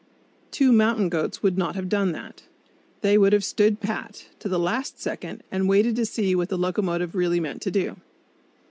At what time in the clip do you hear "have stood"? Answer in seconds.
3.33-3.79